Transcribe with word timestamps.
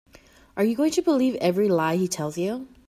Are 0.57 0.63
you 0.63 0.75
going 0.75 0.89
to 0.93 1.03
believe 1.03 1.35
every 1.35 1.69
lie 1.69 1.95
he 1.95 2.07
tells 2.07 2.35
you? 2.35 2.67